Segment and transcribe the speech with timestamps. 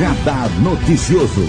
[0.00, 1.42] Radar Noticioso.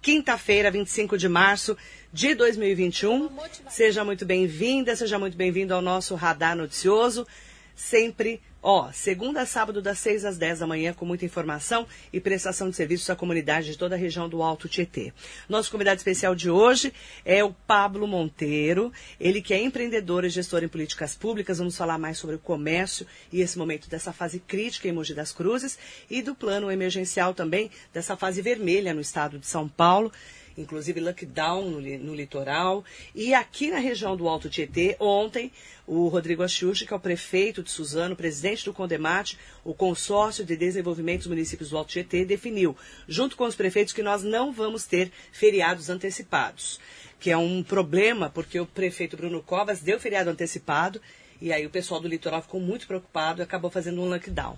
[0.00, 1.76] Quinta-feira, 25 de março
[2.12, 3.28] de 2021.
[3.68, 7.26] Seja muito bem-vinda, seja muito bem-vindo ao nosso Radar Noticioso.
[7.74, 12.20] Sempre Ó, segunda a sábado, das 6 às 10 da manhã, com muita informação e
[12.20, 15.12] prestação de serviços à comunidade de toda a região do Alto Tietê.
[15.48, 16.92] Nosso convidado especial de hoje
[17.24, 21.58] é o Pablo Monteiro, ele que é empreendedor e gestor em políticas públicas.
[21.58, 25.32] Vamos falar mais sobre o comércio e esse momento dessa fase crítica em Mogi das
[25.32, 25.76] Cruzes
[26.08, 30.12] e do plano emergencial também, dessa fase vermelha no estado de São Paulo
[30.56, 32.84] inclusive lockdown no, no, litoral.
[33.14, 35.50] E aqui na região do Alto Tietê, ontem,
[35.86, 40.56] o Rodrigo Axuxi, que é o prefeito de Suzano, presidente do Condemate, o consórcio de
[40.56, 42.76] desenvolvimento dos municípios do Alto Tietê, definiu,
[43.08, 46.80] junto com os prefeitos, que nós não vamos ter feriados antecipados.
[47.18, 51.00] Que é um problema, porque o prefeito Bruno Covas deu feriado antecipado,
[51.40, 54.56] e aí o pessoal do litoral ficou muito preocupado e acabou fazendo um lockdown.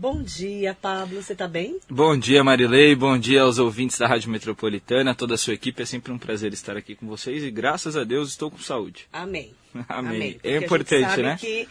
[0.00, 1.22] Bom dia, Pablo.
[1.22, 1.78] Você está bem?
[1.86, 2.94] Bom dia, Marilei.
[2.94, 5.82] Bom dia aos ouvintes da Rádio Metropolitana, toda a sua equipe.
[5.82, 9.06] É sempre um prazer estar aqui com vocês e graças a Deus estou com saúde.
[9.12, 9.52] Amém.
[9.86, 10.16] Amém.
[10.16, 10.40] Amém.
[10.42, 11.36] É importante, né?
[11.38, 11.68] que,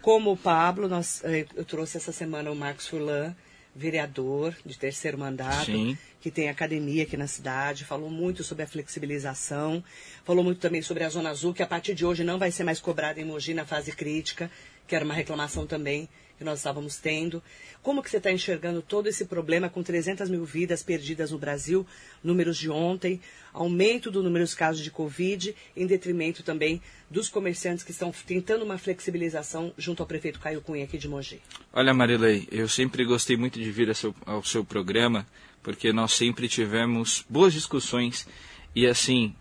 [0.00, 3.34] como o Pablo, nós, eh, eu trouxe essa semana o Marcos Furlan,
[3.74, 5.98] vereador de terceiro mandato, Sim.
[6.20, 9.82] que tem academia aqui na cidade, falou muito sobre a flexibilização,
[10.24, 12.62] falou muito também sobre a Zona Azul, que a partir de hoje não vai ser
[12.62, 14.48] mais cobrada em Mogi na fase crítica,
[14.86, 16.08] que era uma reclamação também
[16.42, 17.40] que nós estávamos tendo.
[17.82, 21.86] Como que você está enxergando todo esse problema com 300 mil vidas perdidas no Brasil,
[22.22, 23.20] números de ontem,
[23.52, 28.64] aumento do número de casos de Covid, em detrimento também dos comerciantes que estão tentando
[28.64, 31.40] uma flexibilização junto ao prefeito Caio Cunha aqui de Mogi?
[31.72, 35.26] Olha, Marilei, eu sempre gostei muito de vir seu, ao seu programa,
[35.62, 38.26] porque nós sempre tivemos boas discussões
[38.74, 39.34] e, assim,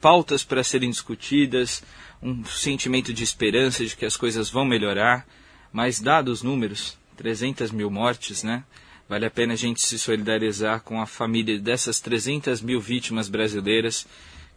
[0.00, 1.82] pautas para serem discutidas,
[2.22, 5.26] um sentimento de esperança de que as coisas vão melhorar,
[5.72, 8.64] mas dados os números, 300 mil mortes, né?
[9.08, 14.06] Vale a pena a gente se solidarizar com a família dessas 300 mil vítimas brasileiras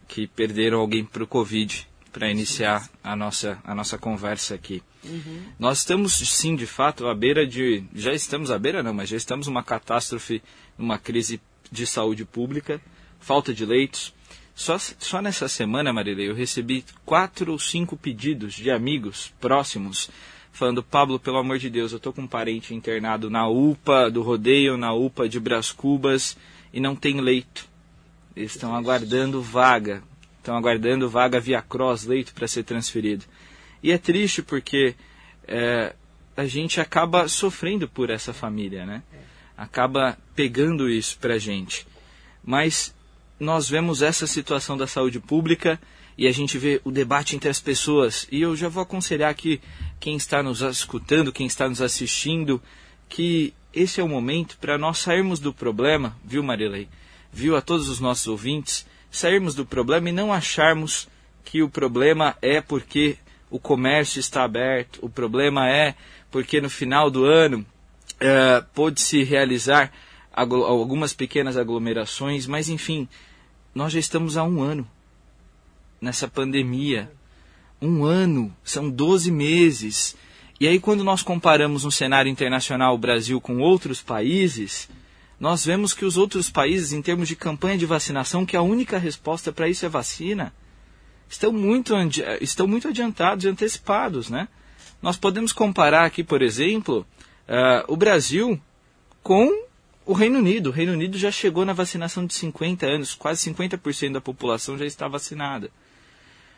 [0.06, 4.80] que perderam alguém para o Covid, para iniciar a nossa, a nossa conversa aqui.
[5.02, 5.42] Uhum.
[5.58, 7.82] Nós estamos, sim, de fato, à beira de.
[7.92, 10.40] Já estamos à beira, não, mas já estamos numa catástrofe,
[10.78, 11.40] numa crise
[11.72, 12.80] de saúde pública,
[13.18, 14.14] falta de leitos.
[14.54, 20.08] Só, só nessa semana, Marilei, eu recebi quatro ou cinco pedidos de amigos próximos
[20.54, 24.22] falando, Pablo, pelo amor de Deus, eu tô com um parente internado na UPA do
[24.22, 26.36] Rodeio, na UPA de Bras Cubas,
[26.72, 27.68] e não tem leito.
[28.36, 30.02] Eles estão aguardando vaga.
[30.38, 33.24] Estão aguardando vaga via cross, leito para ser transferido.
[33.82, 34.94] E é triste porque
[35.46, 35.94] é,
[36.36, 39.02] a gente acaba sofrendo por essa família, né?
[39.56, 41.86] Acaba pegando isso pra gente.
[42.44, 42.94] Mas
[43.38, 45.80] nós vemos essa situação da saúde pública
[46.16, 48.26] e a gente vê o debate entre as pessoas.
[48.30, 49.60] E eu já vou aconselhar aqui
[50.04, 52.60] quem está nos escutando, quem está nos assistindo,
[53.08, 56.90] que esse é o momento para nós sairmos do problema, viu, Marilei?
[57.32, 61.08] Viu a todos os nossos ouvintes, sairmos do problema e não acharmos
[61.42, 63.16] que o problema é porque
[63.48, 65.94] o comércio está aberto, o problema é
[66.30, 67.64] porque no final do ano
[68.20, 69.90] é, pôde-se realizar
[70.30, 73.08] algumas pequenas aglomerações, mas enfim,
[73.74, 74.86] nós já estamos há um ano
[75.98, 77.10] nessa pandemia.
[77.84, 80.16] Um ano, são 12 meses.
[80.58, 84.88] E aí, quando nós comparamos no cenário internacional o Brasil com outros países,
[85.38, 88.96] nós vemos que os outros países, em termos de campanha de vacinação, que a única
[88.96, 90.50] resposta para isso é vacina,
[91.28, 91.92] estão muito,
[92.40, 94.30] estão muito adiantados e antecipados.
[94.30, 94.48] Né?
[95.02, 97.06] Nós podemos comparar aqui, por exemplo,
[97.46, 98.58] uh, o Brasil
[99.22, 99.50] com
[100.06, 100.70] o Reino Unido.
[100.70, 104.86] O Reino Unido já chegou na vacinação de 50 anos, quase 50% da população já
[104.86, 105.70] está vacinada.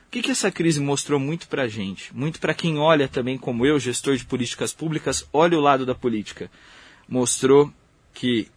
[0.07, 2.15] O que, que essa crise mostrou muito para a gente?
[2.17, 5.95] Muito para quem olha também, como eu, gestor de políticas públicas, olha o lado da
[5.95, 6.51] política.
[7.09, 7.73] Mostrou
[8.15, 8.49] que,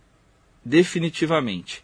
[0.63, 1.83] definitivamente,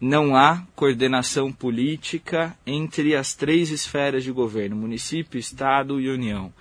[0.00, 6.52] não há coordenação política entre as três esferas de governo, município, Estado e União.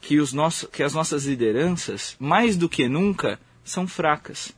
[0.00, 4.52] Que, os nossos, que as nossas lideranças, mais do que nunca, são fracas.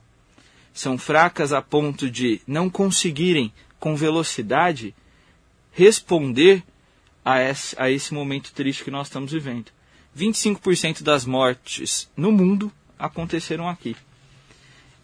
[0.72, 4.94] São fracas a ponto de não conseguirem, com velocidade,
[5.72, 6.62] responder
[7.24, 9.66] a esse, a esse momento triste que nós estamos vivendo.
[10.16, 13.96] 25% das mortes no mundo aconteceram aqui.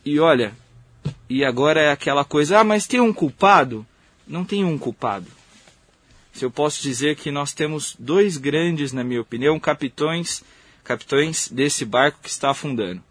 [0.04, 0.54] E olha,
[1.28, 3.86] e agora é aquela coisa, ah, mas tem um culpado?
[4.26, 5.26] Não tem um culpado.
[6.32, 10.42] Se eu posso dizer que nós temos dois grandes, na minha opinião, capitões,
[10.84, 13.02] capitães desse barco que está afundando,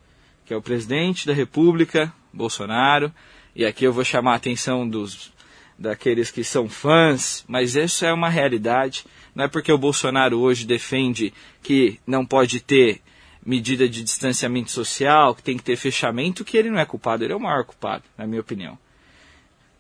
[0.46, 3.12] que é o presidente da República, Bolsonaro,
[3.56, 5.32] e aqui eu vou chamar a atenção dos
[5.78, 9.06] daqueles que são fãs, mas isso é uma realidade.
[9.36, 13.02] Não é porque o Bolsonaro hoje defende que não pode ter
[13.46, 17.34] medida de distanciamento social, que tem que ter fechamento, que ele não é culpado, ele
[17.34, 18.78] é o maior culpado, na minha opinião.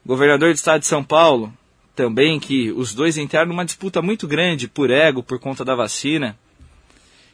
[0.06, 1.52] Governador do estado de São Paulo,
[1.94, 6.38] também que os dois entraram numa disputa muito grande por ego, por conta da vacina.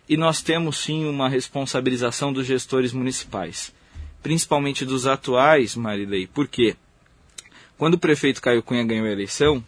[0.09, 3.73] E nós temos sim uma responsabilização dos gestores municipais,
[4.23, 6.25] principalmente dos atuais, Marilei.
[6.25, 6.75] Por quê?
[7.77, 9.63] Quando o prefeito Caio Cunha ganhou a eleição,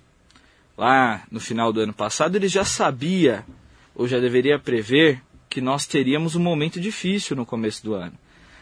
[0.77, 3.45] lá no final do ano passado, ele já sabia,
[3.93, 8.13] ou já deveria prever, que nós teríamos um momento difícil no começo do ano.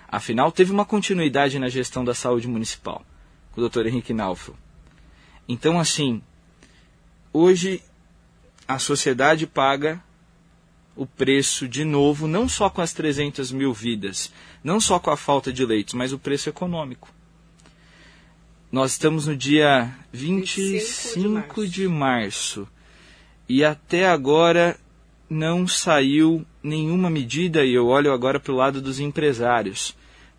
[0.08, 3.04] Afinal, teve uma continuidade na gestão da saúde municipal,
[3.52, 3.88] com o Dr.
[3.88, 4.56] Henrique Naufel.
[5.50, 6.22] Então, assim,
[7.34, 7.82] hoje
[8.68, 10.02] a sociedade paga
[10.96, 14.32] o preço de novo, não só com as 300 mil vidas,
[14.64, 17.10] não só com a falta de leitos, mas o preço econômico.
[18.74, 21.68] Nós estamos no dia 25 de março.
[21.68, 22.68] de março
[23.48, 24.76] e até agora
[25.30, 29.96] não saiu nenhuma medida, e eu olho agora para o lado dos empresários,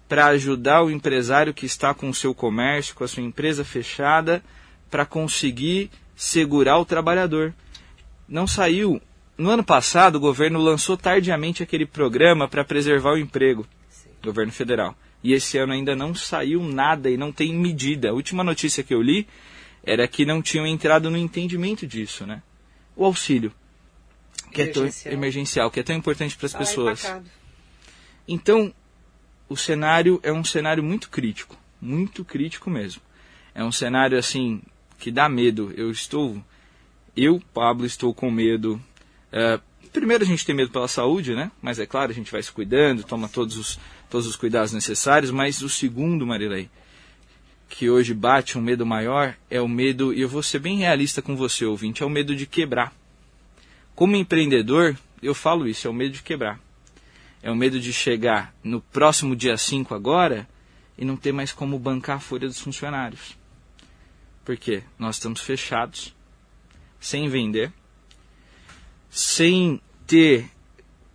[0.08, 4.42] para ajudar o empresário que está com o seu comércio, com a sua empresa fechada,
[4.90, 7.54] para conseguir segurar o trabalhador.
[8.28, 9.00] Não saiu.
[9.38, 14.08] No ano passado, o governo lançou tardiamente aquele programa para preservar o emprego, Sim.
[14.24, 14.96] governo federal.
[15.24, 18.10] E esse ano ainda não saiu nada e não tem medida.
[18.10, 19.26] A última notícia que eu li
[19.82, 22.42] era que não tinham entrado no entendimento disso, né?
[22.94, 23.50] O auxílio,
[24.52, 24.86] que emergencial.
[24.86, 27.04] é tão emergencial, que é tão importante para as tá pessoas.
[27.04, 27.30] Empacado.
[28.28, 28.74] Então,
[29.48, 33.00] o cenário é um cenário muito crítico, muito crítico mesmo.
[33.54, 34.60] É um cenário assim
[34.98, 35.72] que dá medo.
[35.74, 36.36] Eu estou,
[37.16, 38.80] eu, Pablo, estou com medo.
[39.32, 39.58] É,
[39.90, 41.50] primeiro a gente tem medo pela saúde, né?
[41.62, 43.78] Mas é claro, a gente vai se cuidando, toma todos os,
[44.14, 45.32] todos os cuidados necessários.
[45.32, 46.70] Mas o segundo, Marilei,
[47.68, 51.20] que hoje bate um medo maior, é o medo, e eu vou ser bem realista
[51.20, 52.94] com você, ouvinte, é o medo de quebrar.
[53.92, 56.60] Como empreendedor, eu falo isso, é o medo de quebrar.
[57.42, 60.48] É o medo de chegar no próximo dia 5 agora
[60.96, 63.36] e não ter mais como bancar a folha dos funcionários.
[64.44, 66.14] Porque nós estamos fechados,
[67.00, 67.72] sem vender,
[69.10, 70.48] sem ter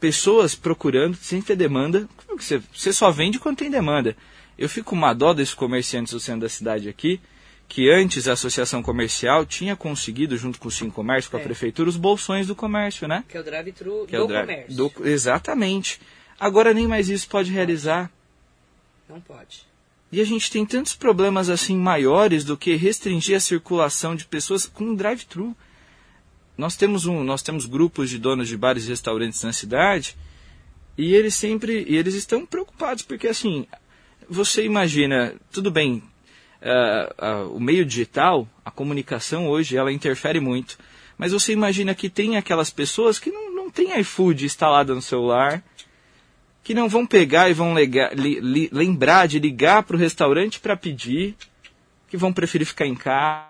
[0.01, 2.09] pessoas procurando, sem ter demanda.
[2.37, 4.15] Você, você só vende quando tem demanda.
[4.57, 7.19] Eu fico com uma dó desses comerciantes do centro da cidade aqui,
[7.67, 11.43] que antes a associação comercial tinha conseguido, junto com o Sim Comércio, com a é.
[11.43, 13.23] prefeitura, os bolsões do comércio, né?
[13.29, 14.75] Que é o drive-thru do é drive comércio.
[14.75, 16.01] Do, exatamente.
[16.39, 18.11] Agora nem mais isso pode realizar.
[19.07, 19.67] Não pode.
[20.11, 24.65] E a gente tem tantos problemas assim maiores do que restringir a circulação de pessoas
[24.65, 25.55] com drive-thru.
[26.57, 30.17] Nós temos um, nós temos grupos de donos de bares e restaurantes na cidade
[31.01, 33.65] e eles sempre, e eles estão preocupados porque assim,
[34.29, 36.03] você imagina, tudo bem,
[36.61, 40.77] uh, uh, o meio digital, a comunicação hoje, ela interfere muito.
[41.17, 45.63] Mas você imagina que tem aquelas pessoas que não, não têm iFood instalado no celular,
[46.65, 50.59] que não vão pegar e vão ligar, li, li, lembrar de ligar para o restaurante
[50.59, 51.33] para pedir,
[52.09, 53.47] que vão preferir ficar em casa.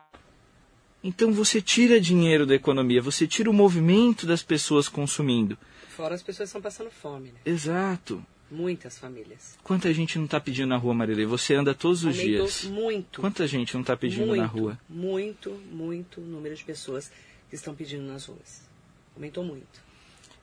[1.04, 5.58] Então você tira dinheiro da economia, você tira o movimento das pessoas consumindo.
[6.00, 7.40] Fora as pessoas estão passando fome, né?
[7.46, 8.26] Exato.
[8.50, 9.60] Muitas famílias.
[9.62, 11.26] Quanta gente não está pedindo na rua, Marilei?
[11.26, 12.64] Você anda todos os Aumentou dias.
[12.64, 13.20] Muito.
[13.20, 14.80] Quanta gente não está pedindo muito, na rua?
[14.88, 17.12] Muito, muito número de pessoas
[17.50, 18.66] que estão pedindo nas ruas.
[19.14, 19.82] Aumentou muito.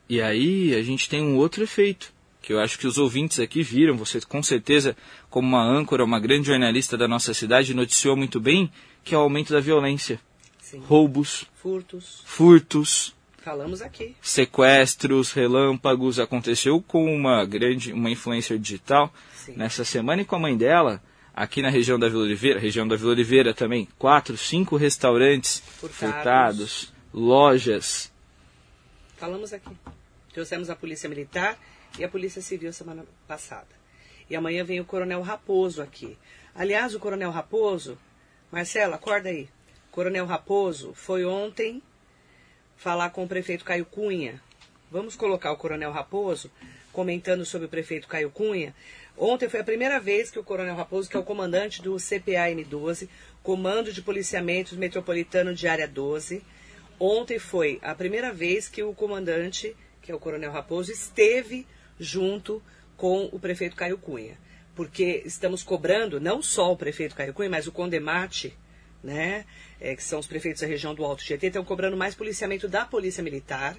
[0.07, 3.63] E aí a gente tem um outro efeito que eu acho que os ouvintes aqui
[3.63, 4.95] viram, você com certeza,
[5.31, 8.71] como uma âncora, uma grande jornalista da nossa cidade, noticiou muito bem,
[9.03, 10.21] que é o aumento da violência.
[10.61, 10.81] Sim.
[10.81, 11.47] Roubos.
[11.55, 12.21] Furtos.
[12.27, 13.16] Furtos.
[13.47, 14.17] Falamos aqui.
[14.21, 16.19] Sequestros, relâmpagos.
[16.19, 19.53] Aconteceu com uma grande, uma influencer digital Sim.
[19.53, 21.01] nessa semana e com a mãe dela,
[21.33, 25.97] aqui na região da Vila Oliveira, região da Vila Oliveira também, quatro, cinco restaurantes furtados,
[25.97, 28.13] furtados lojas.
[29.17, 29.71] Falamos aqui.
[30.33, 31.57] Trouxemos a Polícia Militar
[32.01, 33.69] e a Polícia Civil semana passada.
[34.29, 36.19] E amanhã vem o Coronel Raposo aqui.
[36.53, 37.97] Aliás, o Coronel Raposo,
[38.51, 39.49] Marcela, acorda aí.
[39.93, 41.81] Coronel Raposo foi ontem
[42.77, 44.41] falar com o prefeito Caio Cunha.
[44.91, 46.51] Vamos colocar o Coronel Raposo
[46.93, 48.75] comentando sobre o prefeito Caio Cunha.
[49.19, 53.09] Ontem foi a primeira vez que o Coronel Raposo, que é o comandante do CPAM-12,
[53.43, 56.43] Comando de Policiamentos Metropolitano de Área 12,
[56.99, 61.67] ontem foi a primeira vez que o comandante, que é o Coronel Raposo, esteve
[61.99, 62.63] junto
[62.97, 64.37] com o prefeito Caio Cunha.
[64.75, 68.57] Porque estamos cobrando não só o prefeito Caio Cunha, mas o Condemate,
[69.07, 69.47] né,
[69.81, 72.85] é, que são os prefeitos da região do Alto Tietê, estão cobrando mais policiamento da
[72.85, 73.77] Polícia Militar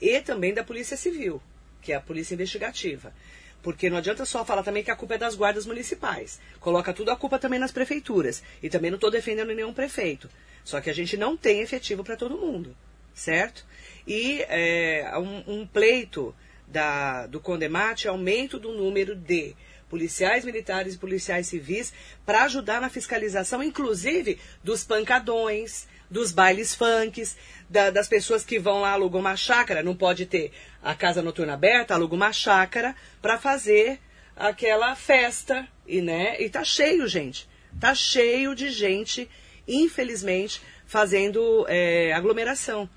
[0.00, 1.42] e também da Polícia Civil,
[1.82, 3.12] que é a Polícia Investigativa.
[3.60, 6.40] Porque não adianta só falar também que a culpa é das guardas municipais.
[6.60, 8.40] Coloca tudo a culpa também nas prefeituras.
[8.62, 10.30] E também não estou defendendo nenhum prefeito.
[10.64, 12.76] Só que a gente não tem efetivo para todo mundo,
[13.12, 13.66] certo?
[14.06, 16.32] E é, um, um pleito
[16.68, 19.56] da, do Condemate é aumento do número de
[19.88, 21.92] policiais militares e policiais civis
[22.24, 27.36] para ajudar na fiscalização, inclusive dos pancadões, dos bailes funks,
[27.68, 30.52] da, das pessoas que vão lá alugam uma chácara, não pode ter
[30.82, 34.00] a casa noturna aberta, aluga uma chácara para fazer
[34.36, 37.48] aquela festa e né, e tá cheio, gente.
[37.78, 39.28] Tá cheio de gente,
[39.66, 42.88] infelizmente, fazendo é, aglomeração.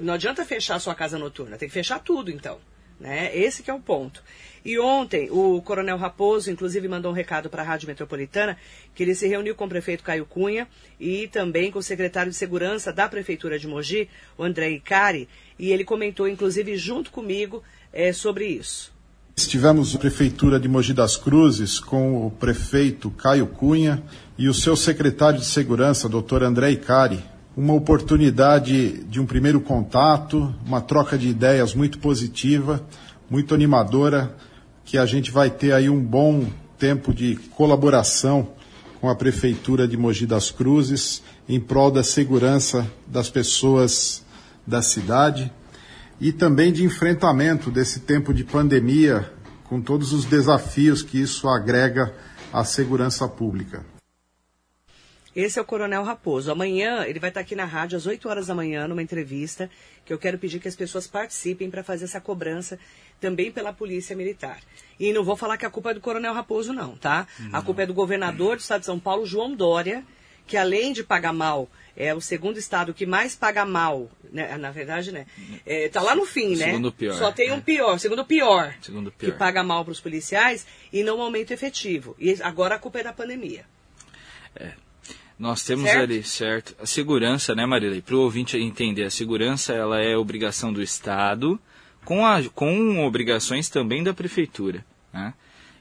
[0.00, 2.60] Não adianta fechar sua casa noturna, tem que fechar tudo então.
[3.00, 3.36] Né?
[3.36, 4.22] Esse que é o ponto.
[4.64, 8.56] E ontem, o Coronel Raposo, inclusive, mandou um recado para a Rádio Metropolitana,
[8.94, 10.68] que ele se reuniu com o prefeito Caio Cunha
[11.00, 15.28] e também com o secretário de Segurança da Prefeitura de Mogi, o André Icari,
[15.58, 18.92] e ele comentou, inclusive, junto comigo, é, sobre isso.
[19.34, 24.02] Estivemos na Prefeitura de Mogi das Cruzes com o prefeito Caio Cunha
[24.38, 27.24] e o seu secretário de Segurança, doutor André Icari,
[27.56, 32.86] uma oportunidade de um primeiro contato, uma troca de ideias muito positiva,
[33.28, 34.36] muito animadora,
[34.84, 36.46] que a gente vai ter aí um bom
[36.78, 38.52] tempo de colaboração
[39.00, 44.24] com a Prefeitura de Mogi das Cruzes em prol da segurança das pessoas
[44.66, 45.52] da cidade
[46.20, 49.32] e também de enfrentamento desse tempo de pandemia
[49.64, 52.14] com todos os desafios que isso agrega
[52.52, 53.84] à segurança pública.
[55.34, 56.52] Esse é o Coronel Raposo.
[56.52, 59.70] Amanhã ele vai estar aqui na rádio às 8 horas da manhã numa entrevista
[60.04, 62.78] que eu quero pedir que as pessoas participem para fazer essa cobrança
[63.22, 64.58] também pela Polícia Militar.
[64.98, 67.28] E não vou falar que a culpa é do Coronel Raposo não, tá?
[67.38, 67.58] Não.
[67.58, 70.04] A culpa é do governador do estado de São Paulo, João Dória,
[70.44, 74.56] que além de pagar mal, é o segundo estado que mais paga mal, né?
[74.58, 75.24] na verdade, né?
[75.64, 76.66] É, tá lá no fim, né?
[76.66, 77.14] Segundo pior.
[77.14, 77.62] Só tem um né?
[77.64, 82.16] pior, segundo pior, segundo pior, que paga mal para os policiais e não aumento efetivo.
[82.18, 83.64] E agora a culpa é da pandemia.
[84.56, 84.72] É.
[85.38, 86.02] Nós temos certo?
[86.02, 88.02] ali, certo, a segurança, né, Marilei?
[88.02, 91.58] Para o ouvinte entender, a segurança ela é obrigação do Estado,
[92.04, 94.84] com, a, com obrigações também da Prefeitura.
[95.12, 95.34] Né?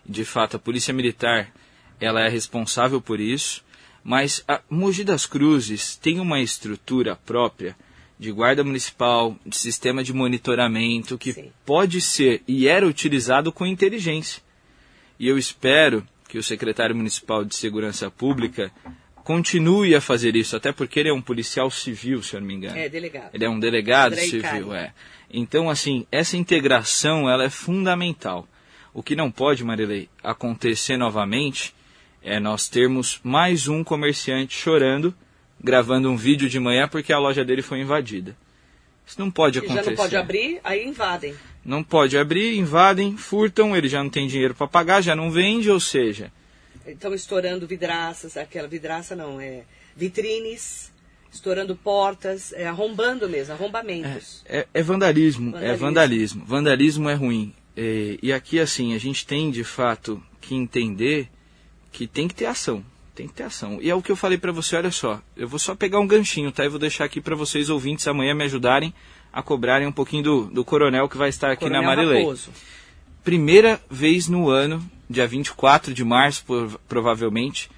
[0.05, 1.51] De fato, a Polícia Militar
[1.99, 3.63] ela é responsável por isso,
[4.03, 7.75] mas a Mogi das Cruzes tem uma estrutura própria
[8.19, 11.51] de guarda municipal, de sistema de monitoramento que Sim.
[11.65, 14.43] pode ser e era utilizado com inteligência.
[15.19, 18.71] E eu espero que o secretário municipal de Segurança Pública
[19.23, 22.55] continue a fazer isso, até porque ele é um policial civil, se eu não me
[22.55, 22.77] engano.
[22.77, 23.29] É, delegado.
[23.33, 24.93] Ele é um delegado Andrei civil, é.
[25.29, 28.47] Então, assim, essa integração, ela é fundamental.
[28.93, 31.73] O que não pode, Marilei, acontecer novamente
[32.21, 35.13] é nós termos mais um comerciante chorando,
[35.59, 38.35] gravando um vídeo de manhã porque a loja dele foi invadida.
[39.05, 39.83] Isso não pode acontecer.
[39.83, 41.35] Já não pode abrir, aí invadem.
[41.63, 45.69] Não pode abrir, invadem, furtam, ele já não tem dinheiro para pagar, já não vende,
[45.69, 46.31] ou seja,
[46.87, 49.63] estão estourando vidraças, aquela vidraça não, é
[49.95, 50.91] vitrines,
[51.31, 54.43] estourando portas, é, arrombando mesmo, arrombamentos.
[54.45, 56.45] É, é, é vandalismo, vandalismo, é vandalismo.
[56.45, 57.53] Vandalismo é ruim.
[57.75, 61.29] É, e aqui, assim, a gente tem de fato que entender
[61.91, 62.83] que tem que ter ação.
[63.15, 63.79] Tem que ter ação.
[63.81, 65.21] E é o que eu falei para você, olha só.
[65.35, 66.65] Eu vou só pegar um ganchinho, tá?
[66.65, 68.93] E vou deixar aqui para vocês, ouvintes, amanhã me ajudarem
[69.31, 72.19] a cobrarem um pouquinho do, do coronel que vai estar aqui coronel na Marilei.
[72.19, 72.51] Raposo.
[73.23, 76.43] Primeira vez no ano dia 24 de março,
[76.87, 77.69] provavelmente,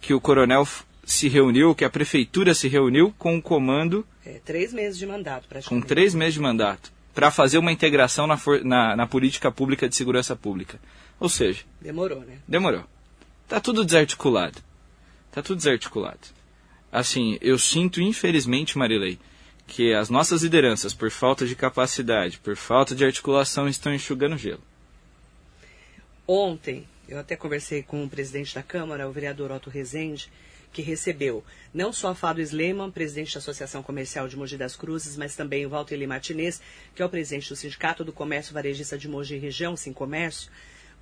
[0.00, 0.66] que o coronel
[1.04, 4.06] se reuniu, que a prefeitura se reuniu com o comando.
[4.24, 5.82] É, três meses de mandato, praticamente.
[5.82, 9.94] Com três meses de mandato, para fazer uma integração na, na, na, política pública de
[9.94, 10.80] segurança pública.
[11.18, 11.62] Ou seja.
[11.80, 12.38] Demorou, né?
[12.46, 12.84] Demorou.
[13.48, 14.58] Tá tudo desarticulado.
[15.30, 16.18] Tá tudo desarticulado.
[16.90, 19.18] Assim, eu sinto, infelizmente, Marilei,
[19.66, 24.62] que as nossas lideranças, por falta de capacidade, por falta de articulação, estão enxugando gelo.
[26.28, 30.28] Ontem, eu até conversei com o presidente da Câmara, o vereador Otto Rezende,
[30.72, 35.16] que recebeu não só a Fábio Sleman, presidente da Associação Comercial de Mogi das Cruzes,
[35.16, 36.60] mas também o Walter Lee Martinez,
[36.96, 40.50] que é o presidente do Sindicato do Comércio Varejista de Mogi Região, Sim Comércio,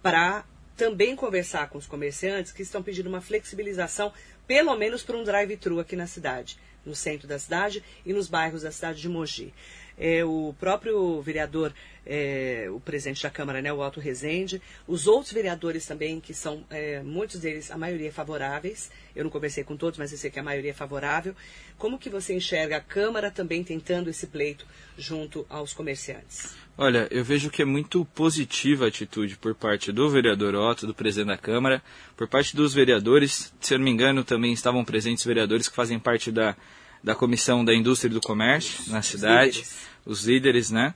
[0.02, 0.44] para
[0.76, 4.12] também conversar com os comerciantes que estão pedindo uma flexibilização,
[4.46, 8.62] pelo menos para um drive-thru aqui na cidade, no centro da cidade e nos bairros
[8.62, 9.54] da cidade de Mogi.
[9.98, 11.72] É, o próprio vereador
[12.06, 16.64] é, o presidente da Câmara, né, o Alto Rezende, os outros vereadores também, que são,
[16.70, 20.38] é, muitos deles, a maioria favoráveis, eu não conversei com todos, mas eu sei que
[20.38, 21.34] a maioria é favorável.
[21.78, 24.66] Como que você enxerga a Câmara também tentando esse pleito
[24.98, 26.54] junto aos comerciantes?
[26.76, 30.94] Olha, eu vejo que é muito positiva a atitude por parte do vereador Otto, do
[30.94, 31.82] presidente da Câmara,
[32.16, 36.00] por parte dos vereadores, se eu não me engano, também estavam presentes vereadores que fazem
[36.00, 36.56] parte da,
[37.04, 39.88] da Comissão da Indústria e do Comércio na cidade, líderes.
[40.06, 40.94] os líderes, né?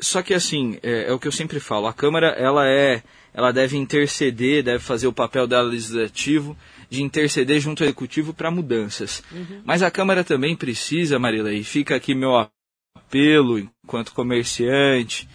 [0.00, 3.52] Só que assim, é, é, o que eu sempre falo, a Câmara ela é, ela
[3.52, 6.56] deve interceder, deve fazer o papel dela legislativo
[6.88, 9.22] de interceder junto ao executivo para mudanças.
[9.30, 9.60] Uhum.
[9.64, 12.34] Mas a Câmara também precisa, Marila, e fica aqui meu
[12.96, 15.28] apelo enquanto comerciante,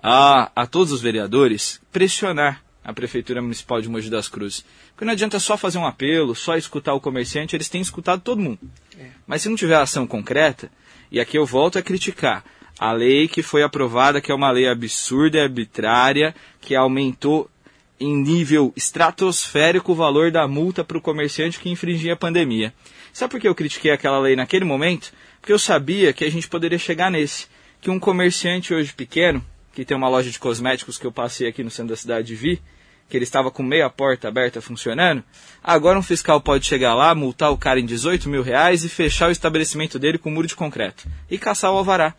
[0.00, 4.64] a, a todos os vereadores pressionar a Prefeitura Municipal de Mogi das Cruzes.
[4.90, 8.40] Porque não adianta só fazer um apelo, só escutar o comerciante, eles têm escutado todo
[8.40, 8.60] mundo.
[8.96, 9.08] É.
[9.26, 10.70] Mas se não tiver ação concreta,
[11.10, 12.44] e aqui eu volto a criticar,
[12.78, 17.50] a lei que foi aprovada, que é uma lei absurda e arbitrária, que aumentou
[17.98, 22.72] em nível estratosférico o valor da multa para o comerciante que infringia a pandemia.
[23.12, 25.12] Sabe por que eu critiquei aquela lei naquele momento?
[25.40, 27.48] Porque eu sabia que a gente poderia chegar nesse.
[27.80, 31.64] Que um comerciante hoje pequeno, que tem uma loja de cosméticos que eu passei aqui
[31.64, 32.62] no centro da cidade de Vi,
[33.08, 35.22] que ele estava com meia porta aberta funcionando,
[35.62, 39.28] agora um fiscal pode chegar lá, multar o cara em 18 mil reais e fechar
[39.28, 42.14] o estabelecimento dele com um muro de concreto e caçar o alvará.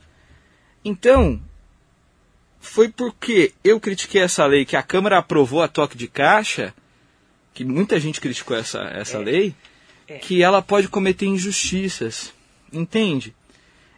[0.83, 1.41] Então,
[2.59, 6.73] foi porque eu critiquei essa lei que a Câmara aprovou a toque de caixa,
[7.53, 9.23] que muita gente criticou essa, essa é.
[9.23, 9.55] lei,
[10.07, 10.17] é.
[10.17, 12.33] que ela pode cometer injustiças.
[12.71, 13.33] Entende?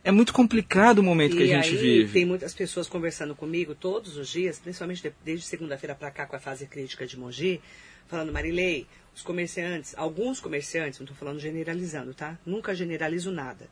[0.10, 2.14] É muito complicado o momento e que a gente aí, vive.
[2.14, 6.40] Tem muitas pessoas conversando comigo todos os dias, principalmente desde segunda-feira para cá com a
[6.40, 7.62] fase crítica de Mogi,
[8.08, 12.40] falando, Marilei, os comerciantes, alguns comerciantes, não estou falando generalizando, tá?
[12.44, 13.70] Nunca generalizo nada.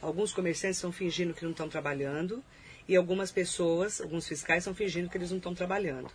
[0.00, 2.42] Alguns comerciantes estão fingindo que não estão trabalhando
[2.88, 6.10] e algumas pessoas, alguns fiscais, estão fingindo que eles não estão trabalhando.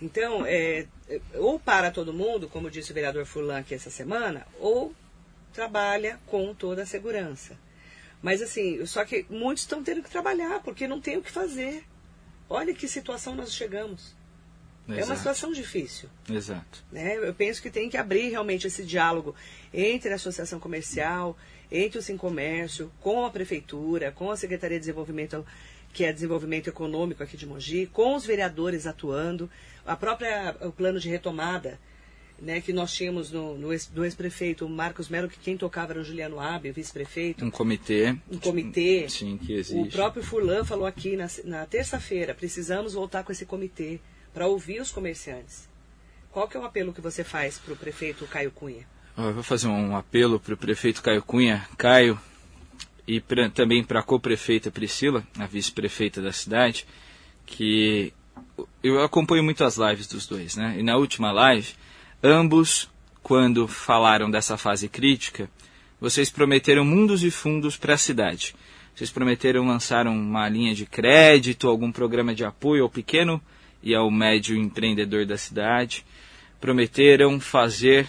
[0.00, 0.86] Então, é,
[1.34, 4.94] ou para todo mundo, como disse o vereador Fulan aqui essa semana, ou
[5.52, 7.58] trabalha com toda a segurança.
[8.22, 11.84] Mas assim, só que muitos estão tendo que trabalhar porque não tem o que fazer.
[12.48, 14.14] Olha que situação nós chegamos.
[14.88, 15.00] Exato.
[15.00, 16.08] É uma situação difícil.
[16.28, 16.84] Exato.
[16.90, 17.16] Né?
[17.16, 19.34] Eu penso que tem que abrir realmente esse diálogo
[19.72, 21.36] entre a associação comercial,
[21.70, 25.46] entre o Sim Comércio, com a prefeitura, com a Secretaria de Desenvolvimento,
[25.92, 29.48] que é Desenvolvimento Econômico aqui de Mogi, com os vereadores atuando,
[29.86, 31.78] a própria o plano de retomada
[32.40, 36.00] né, que nós tínhamos no, no ex, do ex-prefeito Marcos Melo, que quem tocava era
[36.00, 37.44] o Juliano Abe, vice-prefeito.
[37.44, 38.16] Um comitê.
[38.30, 39.08] Um comitê.
[39.08, 39.80] Sim, que existe.
[39.80, 44.00] O próprio Furlan falou aqui na, na terça-feira, precisamos voltar com esse comitê
[44.32, 45.68] para ouvir os comerciantes.
[46.30, 48.86] Qual que é o apelo que você faz para o prefeito Caio Cunha?
[49.16, 51.68] Eu vou fazer um apelo para o prefeito Caio Cunha.
[51.76, 52.18] Caio,
[53.06, 56.86] e pra, também para a co-prefeita Priscila, a vice-prefeita da cidade,
[57.44, 58.14] que
[58.82, 60.76] eu acompanho muito as lives dos dois, né?
[60.78, 61.74] E na última live
[62.22, 62.90] Ambos,
[63.22, 65.50] quando falaram dessa fase crítica,
[65.98, 68.54] vocês prometeram mundos e fundos para a cidade.
[68.94, 73.40] Vocês prometeram lançar uma linha de crédito, algum programa de apoio ao pequeno
[73.82, 76.04] e ao médio empreendedor da cidade.
[76.60, 78.08] Prometeram fazer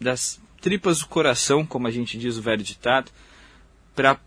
[0.00, 3.10] das tripas do coração, como a gente diz o velho ditado,
[3.96, 4.20] para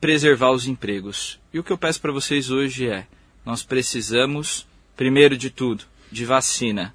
[0.00, 1.40] preservar os empregos.
[1.52, 3.06] E o que eu peço para vocês hoje é:
[3.44, 6.94] nós precisamos, primeiro de tudo, de vacina.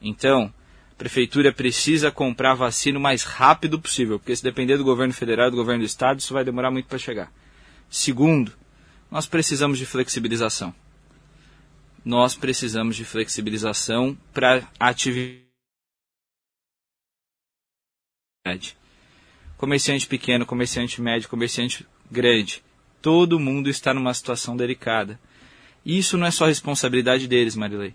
[0.00, 0.52] Então,
[1.00, 5.50] prefeitura precisa comprar vacina o mais rápido possível, porque se depender do governo federal e
[5.50, 7.32] do governo do estado, isso vai demorar muito para chegar.
[7.88, 8.52] Segundo,
[9.10, 10.74] nós precisamos de flexibilização.
[12.04, 15.40] Nós precisamos de flexibilização para atividade.
[19.56, 22.62] Comerciante pequeno, comerciante médio, comerciante grande.
[23.00, 25.18] Todo mundo está numa situação delicada.
[25.82, 27.94] E isso não é só responsabilidade deles, Marilei,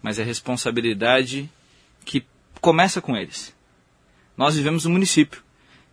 [0.00, 1.50] mas é responsabilidade
[2.04, 2.24] que
[2.64, 3.54] começa com eles.
[4.38, 5.42] Nós vivemos no município.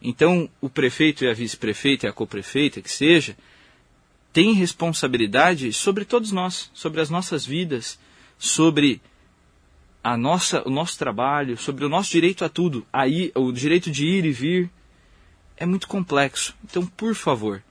[0.01, 3.36] Então, o prefeito e a vice-prefeita e a co-prefeita, que seja,
[4.31, 7.99] têm responsabilidade sobre todos nós, sobre as nossas vidas,
[8.39, 9.01] sobre
[10.01, 13.91] a nossa, o nosso trabalho, sobre o nosso direito a tudo, a ir, o direito
[13.91, 14.69] de ir e vir.
[15.57, 16.55] É muito complexo.
[16.63, 17.62] Então, por favor,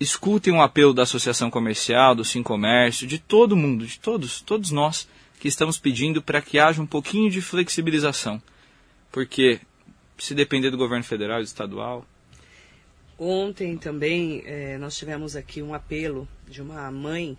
[0.00, 4.70] escutem o apelo da Associação Comercial, do Sim Comércio, de todo mundo, de todos, todos
[4.70, 5.06] nós
[5.44, 8.42] que estamos pedindo para que haja um pouquinho de flexibilização.
[9.12, 9.60] Porque
[10.16, 12.06] se depender do governo federal e estadual.
[13.18, 17.36] Ontem também eh, nós tivemos aqui um apelo de uma mãe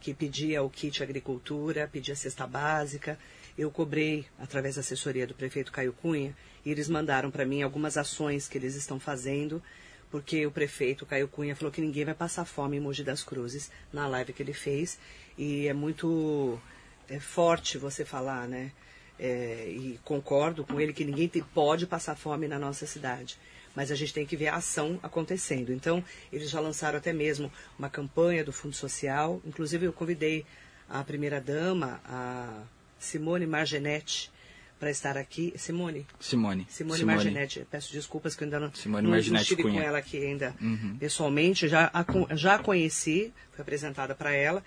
[0.00, 3.18] que pedia o kit agricultura, pedia cesta básica.
[3.58, 7.98] Eu cobrei através da assessoria do prefeito Caio Cunha e eles mandaram para mim algumas
[7.98, 9.62] ações que eles estão fazendo,
[10.10, 13.70] porque o prefeito Caio Cunha falou que ninguém vai passar fome em Mogi das Cruzes
[13.92, 14.98] na live que ele fez
[15.36, 16.58] e é muito
[17.08, 18.72] é forte você falar, né?
[19.18, 23.38] É, e concordo com ele que ninguém te, pode passar fome na nossa cidade.
[23.74, 25.72] Mas a gente tem que ver a ação acontecendo.
[25.72, 29.40] Então, eles já lançaram até mesmo uma campanha do Fundo Social.
[29.44, 30.44] Inclusive, eu convidei
[30.88, 32.62] a primeira-dama, a
[32.98, 34.30] Simone Margenetti,
[34.78, 35.52] para estar aqui.
[35.56, 36.06] Simone?
[36.20, 36.66] Simone.
[36.68, 37.16] Simone, Simone.
[37.16, 37.66] Margenetti.
[37.70, 39.80] Peço desculpas que eu ainda não, Simone não, não estive Cunha.
[39.80, 40.96] com ela aqui ainda uhum.
[40.98, 41.68] pessoalmente.
[41.68, 44.62] Já a, já a conheci, foi apresentada para ela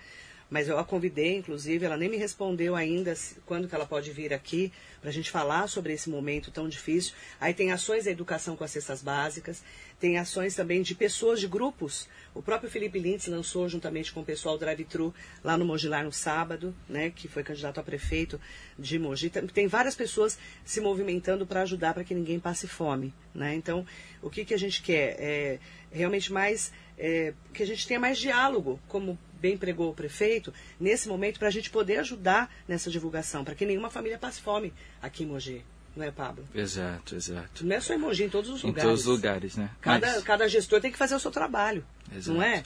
[0.50, 4.32] mas eu a convidei, inclusive, ela nem me respondeu ainda quando que ela pode vir
[4.32, 7.14] aqui para a gente falar sobre esse momento tão difícil.
[7.38, 9.62] Aí tem ações da educação com as cestas básicas,
[10.00, 12.08] tem ações também de pessoas, de grupos.
[12.34, 16.12] O próprio Felipe Lintz lançou, juntamente com o pessoal do Drive-Thru, lá no Mogilar no
[16.12, 18.40] sábado, né, que foi candidato a prefeito
[18.78, 19.30] de Mogi.
[19.30, 23.12] Tem várias pessoas se movimentando para ajudar para que ninguém passe fome.
[23.34, 23.54] Né?
[23.54, 23.86] Então,
[24.22, 25.16] o que, que a gente quer?
[25.18, 25.58] É
[25.90, 31.08] realmente mais é, que a gente tenha mais diálogo, como bem pregou o prefeito, nesse
[31.08, 35.24] momento, para a gente poder ajudar nessa divulgação, para que nenhuma família passe fome aqui
[35.24, 35.64] em Mogi.
[35.96, 36.46] Não é, Pablo?
[36.54, 37.66] Exato, exato.
[37.66, 38.84] Não é só em Mogi, em todos os lugares.
[38.84, 39.70] Em todos os lugares, né?
[39.80, 40.22] Cada, Mas...
[40.22, 42.36] cada gestor tem que fazer o seu trabalho, exato.
[42.36, 42.62] não é?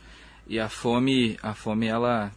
[0.46, 2.32] E a fome, a fome, ela,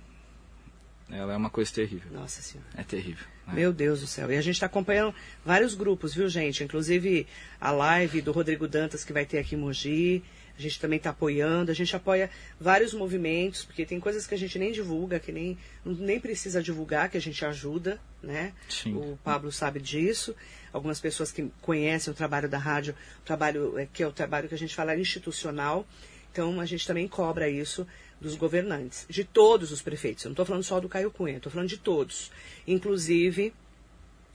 [1.09, 2.11] ela é uma coisa terrível.
[2.11, 2.69] Nossa Senhora.
[2.77, 3.25] É terrível.
[3.47, 3.53] Né?
[3.55, 4.31] Meu Deus do céu.
[4.31, 6.63] E a gente está acompanhando vários grupos, viu, gente?
[6.63, 7.27] Inclusive
[7.59, 10.23] a live do Rodrigo Dantas que vai ter aqui em Mogi.
[10.57, 14.37] A gente também está apoiando, a gente apoia vários movimentos, porque tem coisas que a
[14.37, 18.53] gente nem divulga, que nem, nem precisa divulgar, que a gente ajuda, né?
[18.69, 18.95] Sim.
[18.95, 20.33] O Pablo sabe disso.
[20.71, 24.55] Algumas pessoas que conhecem o trabalho da rádio, trabalho é, que é o trabalho que
[24.55, 25.85] a gente fala institucional.
[26.31, 27.85] Então a gente também cobra isso
[28.19, 30.23] dos governantes, de todos os prefeitos.
[30.23, 32.31] Eu não estou falando só do Caio Cunha, estou falando de todos.
[32.65, 33.53] Inclusive,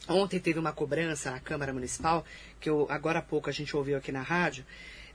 [0.08, 2.24] ontem teve uma cobrança na Câmara Municipal,
[2.60, 4.64] que eu, agora há pouco a gente ouviu aqui na rádio,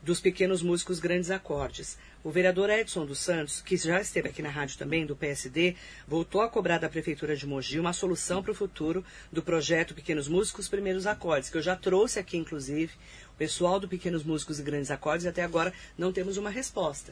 [0.06, 1.98] dos pequenos músicos grandes acordes.
[2.24, 5.76] O vereador Edson dos Santos, que já esteve aqui na rádio também, do PSD,
[6.08, 10.28] voltou a cobrar da Prefeitura de Mogi uma solução para o futuro do projeto Pequenos
[10.28, 12.94] Músicos Primeiros Acordes, que eu já trouxe aqui, inclusive,
[13.34, 17.12] o pessoal do Pequenos Músicos e Grandes Acordes, e até agora não temos uma resposta.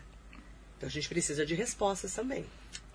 [0.78, 2.46] Então a gente precisa de respostas também.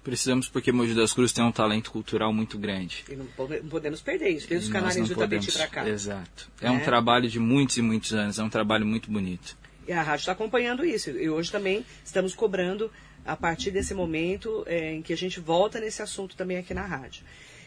[0.04, 3.04] Precisamos porque Mogi das Cruzes tem um talento cultural muito grande.
[3.10, 3.26] E não
[3.68, 4.48] podemos perder isso.
[4.48, 5.88] Desde os canarinhos do podemos, tapete para cá.
[5.88, 6.48] Exato.
[6.60, 8.38] É, é um trabalho de muitos e muitos anos.
[8.38, 9.56] É um trabalho muito bonito.
[9.88, 11.08] E a rádio está acompanhando isso.
[11.08, 12.92] E hoje também estamos cobrando,
[13.24, 16.84] a partir desse momento, é, em que a gente volta nesse assunto também aqui na
[16.84, 17.24] rádio.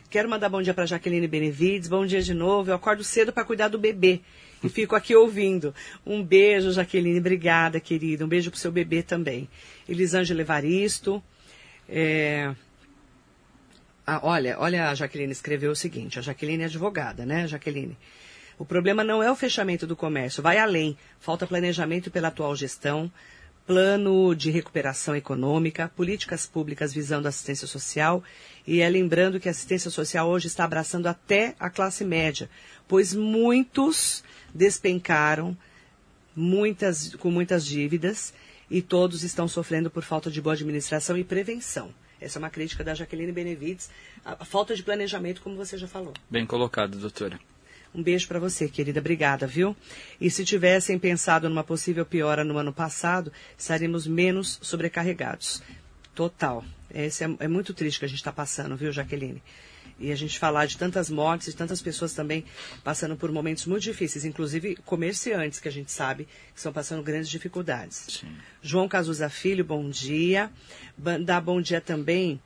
[0.08, 1.90] Quero mandar bom dia para Jaqueline Benevides.
[1.90, 2.70] Bom dia de novo.
[2.70, 4.22] Eu acordo cedo para cuidar do bebê.
[4.64, 5.74] E fico aqui ouvindo.
[6.06, 7.18] Um beijo, Jaqueline.
[7.18, 8.24] Obrigada, querida.
[8.24, 9.50] Um beijo para o seu bebê também.
[9.90, 11.24] Elisângela Evaristo.
[11.90, 12.54] É...
[14.06, 16.20] Ah, olha, olha, a Jaqueline escreveu o seguinte.
[16.20, 17.98] A Jaqueline é advogada, né, Jaqueline?
[18.58, 20.98] O problema não é o fechamento do comércio, vai além.
[21.20, 23.12] Falta planejamento pela atual gestão,
[23.66, 28.24] plano de recuperação econômica, políticas públicas visando assistência social.
[28.66, 32.50] E é lembrando que a assistência social hoje está abraçando até a classe média,
[32.88, 35.58] pois muitos despencaram
[36.36, 38.34] muitas, com muitas dívidas
[38.70, 41.94] e todos estão sofrendo por falta de boa administração e prevenção.
[42.20, 43.90] Essa é uma crítica da Jaqueline Benevides,
[44.24, 46.14] a, falta de planejamento, como você já falou.
[46.30, 47.40] Bem colocado, doutora.
[47.94, 49.00] Um beijo para você, querida.
[49.00, 49.76] Obrigada, viu?
[50.20, 55.62] E se tivessem pensado numa possível piora no ano passado, estaríamos menos sobrecarregados.
[56.16, 56.64] Total.
[56.94, 59.42] Esse é, é muito triste que a gente está passando, viu, Jaqueline?
[60.00, 62.44] E a gente falar de tantas mortes e tantas pessoas também
[62.84, 67.30] passando por momentos muito difíceis, inclusive comerciantes que a gente sabe que estão passando grandes
[67.30, 68.08] dificuldades.
[68.10, 68.36] Sim.
[68.64, 70.50] João Cazuza Filho, bom dia.
[70.98, 72.42] Dá bom dia também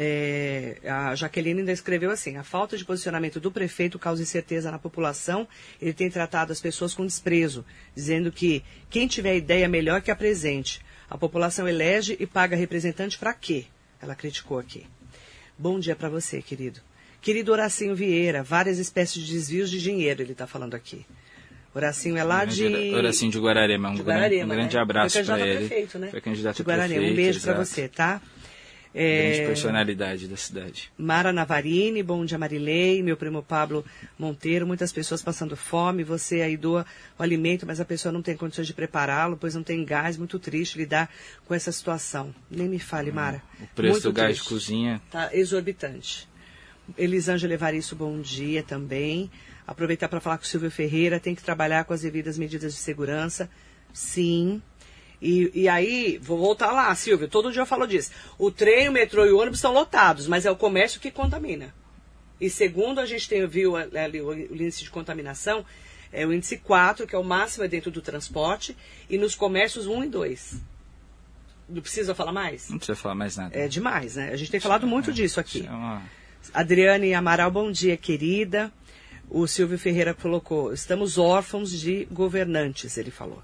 [0.00, 4.78] é, a Jaqueline ainda escreveu assim: a falta de posicionamento do prefeito causa incerteza na
[4.78, 5.46] população.
[5.82, 7.64] Ele tem tratado as pessoas com desprezo,
[7.96, 10.80] dizendo que quem tiver ideia melhor que apresente.
[11.10, 13.64] A população elege e paga representante para quê?
[14.00, 14.86] Ela criticou aqui.
[15.58, 16.80] Bom dia para você, querido.
[17.20, 21.04] Querido Horacinho Vieira, várias espécies de desvios de dinheiro, ele está falando aqui.
[21.74, 22.94] Horacinho é lá de.
[22.94, 23.90] Horacinho de Guararema.
[23.90, 24.82] Um, de Guararema, grande, um grande né?
[24.82, 25.66] abraço para ele.
[25.66, 26.08] Prefeito, né?
[26.08, 27.06] Foi candidato a Guararema.
[27.06, 28.22] Um beijo para você, tá?
[28.94, 29.32] É...
[29.32, 30.90] Grande personalidade da cidade.
[30.96, 33.84] Mara Navarini, bom dia Marilei, meu primo Pablo
[34.18, 36.86] Monteiro, muitas pessoas passando fome, você aí doa
[37.18, 40.38] o alimento, mas a pessoa não tem condições de prepará-lo, pois não tem gás, muito
[40.38, 41.10] triste lidar
[41.44, 42.34] com essa situação.
[42.50, 43.42] Nem me fale, Mara.
[43.60, 44.42] o preço muito do gás triste.
[44.42, 45.02] de cozinha.
[45.10, 46.28] Tá exorbitante.
[46.96, 49.30] Elisângela Evaristo, bom dia também.
[49.66, 52.78] Aproveitar para falar com o Silvio Ferreira, tem que trabalhar com as devidas medidas de
[52.78, 53.50] segurança.
[53.92, 54.62] Sim,
[55.20, 58.10] e, e aí, vou voltar lá, Silvio, todo dia eu falo disso.
[58.38, 61.74] O trem, o metrô e o ônibus estão lotados, mas é o comércio que contamina.
[62.40, 65.64] E segundo a gente tem, viu ali o, índice de contaminação,
[66.12, 68.76] é o índice 4, que é o máximo é dentro do transporte,
[69.10, 70.56] e nos comércios 1 e 2.
[71.68, 72.70] Não precisa falar mais?
[72.70, 73.58] Não precisa falar mais nada.
[73.58, 74.30] É demais, né?
[74.32, 75.66] A gente tem falado muito é, disso aqui.
[75.66, 76.02] É uma...
[76.54, 78.72] Adriane Amaral, bom dia, querida.
[79.28, 83.42] O Silvio Ferreira colocou, estamos órfãos de governantes, ele falou.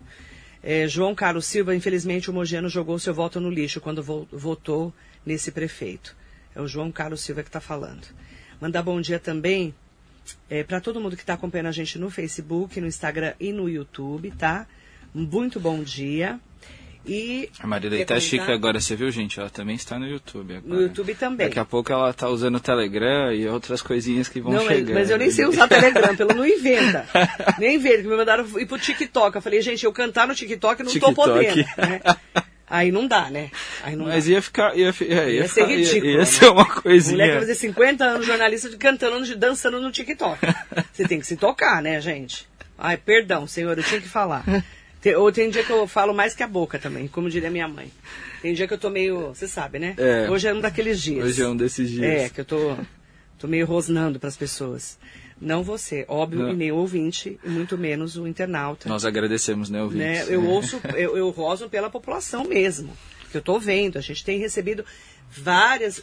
[0.66, 4.94] É, João Carlos Silva, infelizmente, o Mogiano jogou seu voto no lixo quando vo votou
[5.24, 6.16] nesse prefeito.
[6.54, 8.06] É o João Carlos Silva que está falando.
[8.58, 9.74] Mandar bom dia também
[10.48, 13.68] é, para todo mundo que está acompanhando a gente no Facebook, no Instagram e no
[13.68, 14.66] YouTube, tá?
[15.12, 16.40] Muito bom dia.
[17.06, 18.30] E a Marilei quer tá comentar?
[18.30, 19.38] chique agora, você viu, gente?
[19.38, 20.74] Ela também está no YouTube agora.
[20.74, 21.48] No YouTube também.
[21.48, 24.76] Daqui a pouco ela tá usando o Telegram e outras coisinhas que vão Não, mas,
[24.78, 24.94] chegando.
[24.94, 27.06] mas eu nem sei usar Telegram, pelo não inventa.
[27.58, 29.36] Nem inventa, que me mandaram ir pro TikTok.
[29.36, 31.56] Eu falei, gente, eu cantar no TikTok não tô podendo.
[31.56, 32.00] né?
[32.66, 33.50] Aí não dá, né?
[33.82, 34.30] Aí não Mas dá.
[34.32, 34.74] ia ficar.
[34.76, 36.24] Ia, fi- é, ia, Ia ser ficar- ia- ridículo, Ia, né?
[36.24, 37.18] ser uma coisinha.
[37.18, 40.38] Mulher que fazer 50 anos jornalista de- cantando, dançando no TikTok.
[40.92, 42.48] Você tem que se tocar, né, gente?
[42.78, 44.42] Ai, perdão, senhor, eu tinha que falar.
[45.04, 47.68] Tem, ou tem dia que eu falo mais que a boca também, como diria minha
[47.68, 47.92] mãe.
[48.40, 49.28] Tem dia que eu tô meio.
[49.34, 49.94] Você sabe, né?
[49.98, 50.30] É.
[50.30, 51.22] Hoje é um daqueles dias.
[51.26, 52.02] Hoje é um desses dias.
[52.22, 52.74] É, que eu tô,
[53.38, 54.98] tô meio rosnando pras pessoas.
[55.38, 56.52] Não você, óbvio, Não.
[56.52, 58.88] e nem o ouvinte, e muito menos o internauta.
[58.88, 59.84] Nós agradecemos, né, né?
[59.84, 60.30] ouvintes?
[60.30, 60.46] Eu É.
[60.48, 62.96] ouço, eu, eu roso pela população mesmo.
[63.30, 63.98] Que eu tô vendo.
[63.98, 64.86] A gente tem recebido
[65.30, 66.00] vários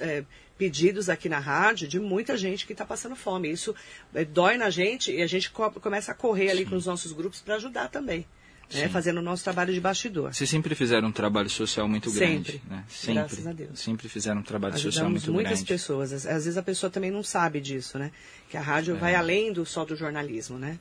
[0.59, 3.49] pedidos aqui na rádio de muita gente que está passando fome.
[3.51, 3.73] Isso
[4.13, 7.11] eh, dói na gente e a gente co- começa a correr ali com os nossos
[7.13, 8.27] grupos para ajudar também.
[8.73, 8.89] Né?
[8.89, 10.33] Fazendo o nosso trabalho de bastidor.
[10.33, 12.53] Vocês sempre fizeram um trabalho social muito grande.
[12.53, 12.61] Sempre.
[12.69, 12.83] Né?
[12.87, 13.13] Sempre.
[13.15, 13.79] Graças a Deus.
[13.79, 15.65] Sempre fizeram um trabalho social Ajudamos muito muitas grande.
[15.73, 16.13] pessoas.
[16.13, 18.11] Às, às vezes a pessoa também não sabe disso, né?
[18.49, 18.97] Que a rádio É.
[18.97, 20.79] vai além do só do jornalismo, né?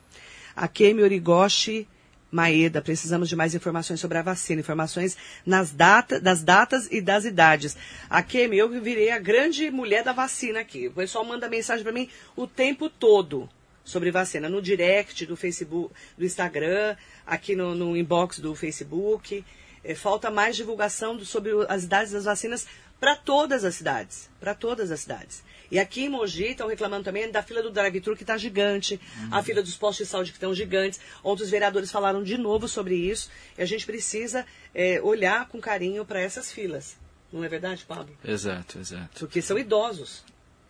[0.55, 1.87] A Kemi Origoshi
[2.31, 7.25] Maeda, precisamos de mais informações sobre a vacina, informações nas data, das datas e das
[7.25, 7.75] idades.
[8.09, 10.87] A Kemi, eu virei a grande mulher da vacina aqui.
[10.87, 13.49] O pessoal manda mensagem para mim o tempo todo
[13.83, 19.43] sobre vacina, no direct do Facebook, do Instagram, aqui no, no inbox do Facebook.
[19.83, 22.67] Eh, falta mais divulgação do- sobre as idades das vacinas
[22.99, 24.29] para todas as cidades.
[24.39, 25.43] Para todas as cidades.
[25.71, 28.99] E aqui em Mogi estão reclamando também da fila do drive-thru que está gigante,
[29.31, 30.99] a fila dos postos de saúde que estão gigantes.
[31.23, 33.29] Outros vereadores falaram de novo sobre isso.
[33.57, 36.97] E a gente precisa eh, olhar com carinho para essas filas.
[37.31, 38.15] Não é verdade, Pablo?
[38.23, 39.19] Exato, exato.
[39.19, 40.23] Porque são idosos.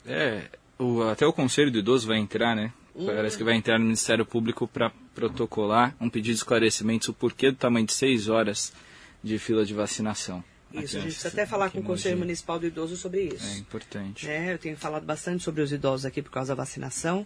[0.05, 0.43] É,
[0.77, 2.71] o- até o Conselho do Idoso vai entrar, né?
[2.95, 3.05] Hum.
[3.05, 7.51] Parece que vai entrar no Ministério Público para protocolar um pedido de esclarecimentos o porquê
[7.51, 8.73] do tamanho de seis horas
[9.23, 10.43] de fila de vacinação.
[10.73, 12.17] Isso, a gente precisa até falar com o Conselho.
[12.17, 13.45] Municipal do Idoso sobre isso.
[13.45, 14.25] É importante.
[14.25, 14.53] né?
[14.53, 17.25] Eu tenho falado bastante sobre os idosos aqui por causa da vacinação.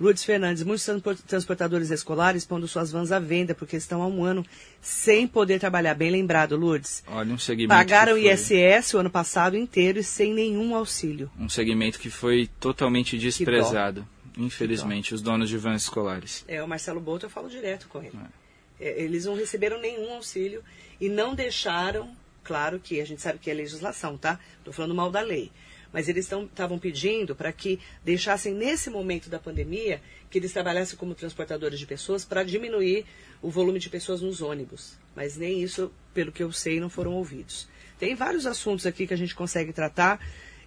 [0.00, 4.22] Lourdes Fernandes, muitos transpor- transportadores escolares pondo suas vans à venda porque estão há um
[4.24, 4.44] ano
[4.80, 5.94] sem poder trabalhar.
[5.94, 7.02] Bem lembrado, Lourdes.
[7.08, 11.28] Olha um segmento Pagaram foi, ISS o ano passado inteiro e sem nenhum auxílio.
[11.38, 14.06] um segmento que foi totalmente desprezado.
[14.36, 16.44] Infelizmente, os donos de vans escolares.
[16.48, 18.18] É, o Marcelo Boto, eu falo direto com ele.
[18.80, 20.62] É, eles não receberam nenhum auxílio
[21.00, 24.40] e não deixaram, claro que a gente sabe que é legislação, tá?
[24.58, 25.52] Estou falando mal da lei.
[25.92, 31.14] Mas eles estavam pedindo para que deixassem, nesse momento da pandemia, que eles trabalhassem como
[31.14, 33.06] transportadores de pessoas para diminuir
[33.40, 34.98] o volume de pessoas nos ônibus.
[35.14, 37.68] Mas nem isso, pelo que eu sei, não foram ouvidos.
[37.96, 40.18] Tem vários assuntos aqui que a gente consegue tratar.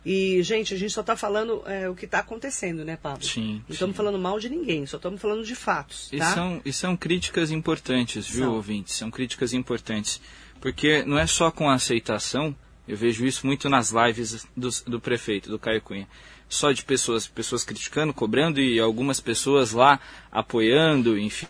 [0.10, 3.26] E, gente, a gente só está falando é, o que está acontecendo, né, Pablo?
[3.26, 6.34] Sim, Não estamos falando mal de ninguém, só estamos falando de fatos, E, tá?
[6.34, 8.54] são, e são críticas importantes, viu, São.
[8.56, 8.96] ouvintes?
[8.96, 10.22] São críticas importantes.
[10.62, 12.56] Porque não é só com a aceitação,
[12.88, 16.08] eu vejo isso muito nas lives do, do prefeito, do Caio Cunha.
[16.48, 20.00] Só de pessoas, pessoas criticando, cobrando e algumas pessoas lá
[20.32, 21.48] apoiando, enfim.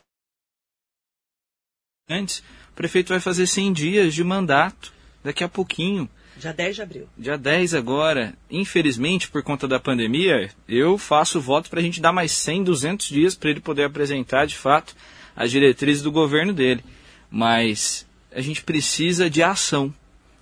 [2.09, 2.39] Antes,
[2.71, 4.91] o prefeito vai fazer 100 dias de mandato,
[5.23, 6.09] daqui a pouquinho.
[6.39, 7.07] Dia 10 de abril.
[7.17, 12.13] Dia 10 agora, infelizmente, por conta da pandemia, eu faço voto para a gente dar
[12.13, 14.95] mais 100, 200 dias para ele poder apresentar, de fato,
[15.35, 16.83] as diretrizes do governo dele.
[17.31, 19.91] Mas a gente precisa de ação.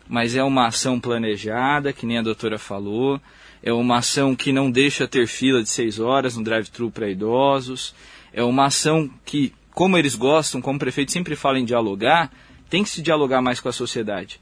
[0.08, 3.20] Mas é uma ação planejada, que nem a doutora falou.
[3.64, 7.96] É uma ação que não deixa ter fila de 6 horas no drive-thru para idosos.
[8.34, 12.32] É uma ação que, como eles gostam, como o prefeito sempre fala em dialogar,
[12.70, 14.42] tem que se dialogar mais com a sociedade.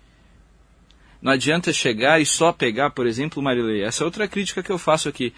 [1.24, 3.82] Não adianta chegar e só pegar, por exemplo, Marilei.
[3.82, 5.34] Essa é outra crítica que eu faço aqui.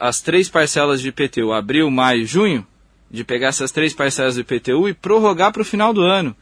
[0.00, 2.66] As três parcelas de IPTU, abril, maio, junho,
[3.10, 6.34] de pegar essas três parcelas do IPTU e prorrogar para o final do ano.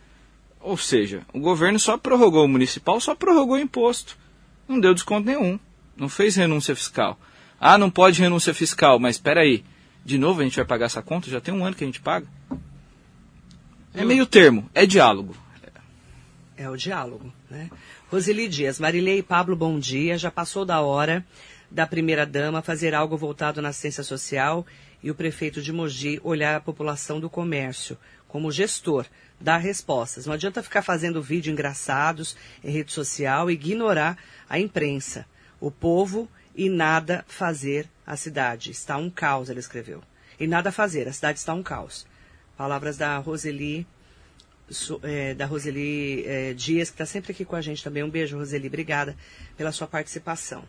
[0.61, 4.17] Ou seja, o governo só prorrogou o municipal, só prorrogou o imposto.
[4.69, 5.59] Não deu desconto nenhum.
[5.97, 7.19] Não fez renúncia fiscal.
[7.61, 9.65] Ah, não pode renúncia fiscal, mas espera aí.
[10.05, 11.29] De novo a gente vai pagar essa conta?
[11.29, 12.29] Já tem um ano que a gente paga.
[13.93, 15.35] É meio termo, é diálogo.
[16.57, 17.69] É o diálogo, né?
[18.09, 20.17] Roseli Dias, Marilei e Pablo, bom dia.
[20.17, 21.27] Já passou da hora
[21.69, 24.65] da primeira-dama fazer algo voltado na assistência social
[25.03, 29.07] e o prefeito de Mogi olhar a população do comércio como gestor,
[29.41, 30.25] dar respostas.
[30.25, 34.17] Não adianta ficar fazendo vídeo engraçados em rede social e ignorar
[34.49, 35.27] a imprensa,
[35.59, 38.71] o povo e nada fazer a cidade.
[38.71, 40.01] Está um caos, ele escreveu.
[40.39, 42.07] E nada fazer, a cidade está um caos.
[42.57, 43.85] Palavras da Roseli
[44.71, 48.03] Su- é, da Roseli é, Dias, que está sempre aqui com a gente também.
[48.03, 48.67] Um beijo, Roseli.
[48.69, 49.17] Obrigada
[49.57, 50.65] pela sua participação.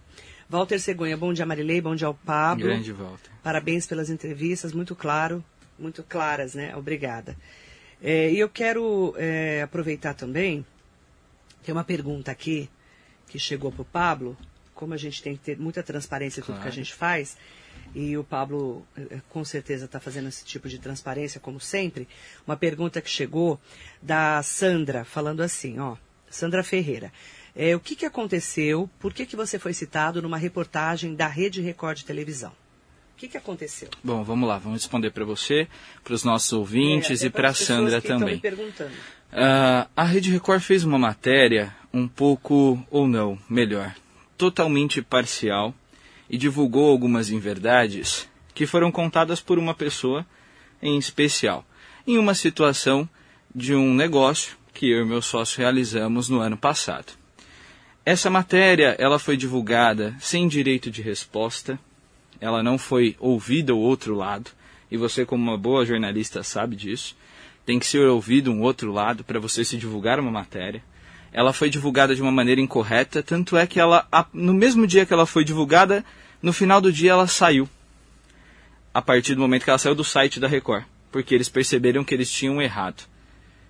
[0.49, 1.81] Walter Cegonha, bom dia, Marilei.
[1.81, 2.65] Bom dia ao Pablo.
[2.65, 3.29] Grande volta.
[3.43, 5.43] Parabéns pelas entrevistas, muito claro,
[5.77, 6.75] muito claras, né?
[6.75, 7.35] Obrigada.
[8.01, 10.63] É, e eu quero é, aproveitar também
[11.63, 12.69] Tem uma pergunta aqui
[13.27, 14.37] que chegou para o Pablo.
[14.73, 16.61] Como a gente tem que ter muita transparência em tudo Claro.
[16.61, 17.35] que a gente faz,
[17.95, 22.07] e o Pablo eh, com certeza está fazendo esse tipo de transparência, como sempre.
[22.45, 23.59] Uma pergunta que chegou
[24.01, 25.95] da Sandra, falando assim, ó.
[26.29, 27.11] Sandra Ferreira.
[27.55, 28.89] eh, o que, que aconteceu?
[28.99, 32.51] Por que, que você foi citado numa reportagem da Rede Record de televisão?
[32.51, 33.89] O que, que aconteceu?
[34.03, 35.67] Bom, vamos lá, vamos responder para você,
[36.03, 38.39] para os nossos ouvintes É, e para a Sandra também.
[39.31, 43.95] Ah, a Rede Record fez uma matéria um pouco, ou não, melhor,
[44.37, 45.73] totalmente parcial
[46.29, 50.25] e divulgou algumas inverdades que foram contadas por uma pessoa
[50.81, 51.65] em especial,
[52.05, 53.07] em uma situação
[53.53, 57.13] de um negócio que eu e meu sócio realizamos no ano passado.
[58.05, 61.79] Essa matéria, ela foi divulgada sem direito de resposta,
[62.39, 64.51] ela não foi ouvida o outro lado,
[64.89, 67.15] e você como uma boa jornalista sabe disso.
[67.65, 70.81] Tem que ser ouvido um outro lado para você se divulgar uma matéria.
[71.31, 75.13] Ela foi divulgada de uma maneira incorreta, tanto é que ela, no mesmo dia que
[75.13, 76.03] ela foi divulgada,
[76.41, 77.69] no final do dia ela saiu.
[78.93, 82.13] A partir do momento que ela saiu do site da Record, porque eles perceberam que
[82.13, 83.03] eles tinham errado.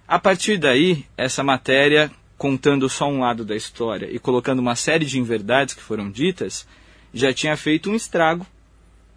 [0.07, 5.05] A partir daí, essa matéria, contando só um lado da história e colocando uma série
[5.05, 6.65] de inverdades que foram ditas,
[7.13, 8.45] já tinha feito um estrago.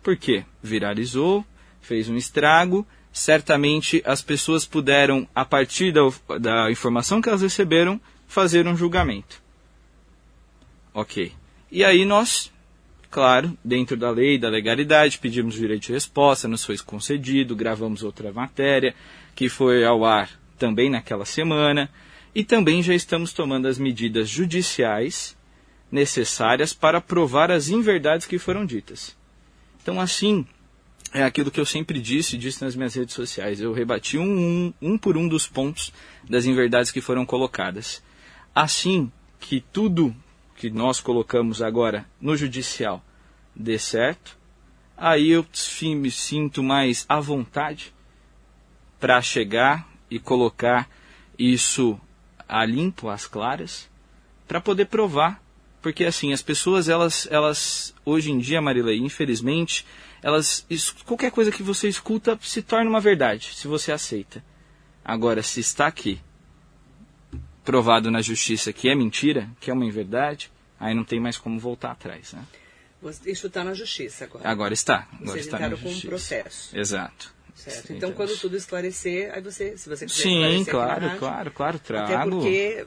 [0.02, 0.44] Por quê?
[0.62, 1.44] Viralizou,
[1.80, 2.86] fez um estrago.
[3.12, 6.00] Certamente as pessoas puderam, a partir da,
[6.38, 9.42] da informação que elas receberam, fazer um julgamento.
[10.94, 11.32] Ok.
[11.70, 12.50] E aí nós,
[13.10, 18.32] claro, dentro da lei, da legalidade, pedimos direito de resposta, nos foi concedido, gravamos outra
[18.32, 18.94] matéria,
[19.34, 21.90] que foi ao ar também naquela semana,
[22.32, 25.36] e também já estamos tomando as medidas judiciais
[25.90, 29.16] necessárias para provar as inverdades que foram ditas.
[29.82, 30.46] Então, assim,
[31.12, 33.60] é aquilo que eu sempre disse, disse nas minhas redes sociais.
[33.60, 35.92] Eu rebati um, um, um por um dos pontos
[36.28, 38.00] das inverdades que foram colocadas.
[38.54, 40.14] Assim que tudo
[40.56, 43.02] que nós colocamos agora no judicial
[43.54, 44.36] dê certo,
[44.96, 45.46] aí eu
[45.96, 47.94] me sinto mais à vontade
[48.98, 50.88] para chegar e colocar
[51.38, 51.98] isso
[52.46, 53.88] a limpo, às claras,
[54.46, 55.42] para poder provar.
[55.80, 59.86] Porque assim, as pessoas, elas, elas hoje em dia, Marilei, infelizmente,
[60.22, 60.66] elas
[61.06, 64.44] qualquer coisa que você escuta se torna uma verdade, se você aceita.
[65.02, 66.20] Agora, se está aqui
[67.70, 71.58] provado na justiça que é mentira, que é uma inverdade, aí não tem mais como
[71.58, 72.32] voltar atrás.
[72.32, 72.42] Né?
[73.26, 74.48] Isso está na justiça agora.
[74.48, 75.06] Agora está.
[75.12, 76.08] Agora Vocês está na entraram com um justiça.
[76.08, 76.76] processo.
[76.78, 77.34] Exato.
[77.54, 77.92] Certo.
[77.92, 78.16] Então, temos.
[78.16, 82.12] quando tudo esclarecer, aí você, se você quiser Sim, na claro, rádio, claro, claro, trago.
[82.14, 82.86] Até porque,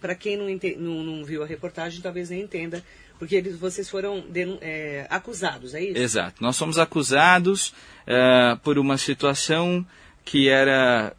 [0.00, 2.82] para quem não, ente- não- não viu a reportagem, talvez nem entenda,
[3.18, 4.24] porque eles, vocês foram
[4.60, 5.98] é, acusados, é isso?
[5.98, 6.42] Exato.
[6.42, 7.72] Nós somos acusados
[8.08, 9.86] eh, por uma situação
[10.24, 11.14] que era,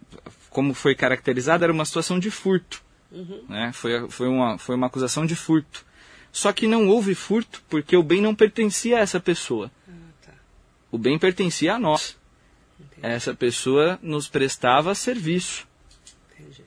[0.50, 2.82] como foi caracterizada, era uma situação de furto.
[3.12, 3.72] Né?
[3.74, 5.86] Foi, foi, uma, foi uma acusação de furto.
[6.32, 9.72] Só que não houve furto porque o bem não pertencia a essa pessoa.
[9.88, 9.91] Ah,
[10.26, 10.34] tá.
[10.91, 12.17] O bem pertencia a nós.
[12.80, 13.13] Entendi.
[13.13, 15.67] Essa pessoa nos prestava serviço.
[16.32, 16.63] Entendi.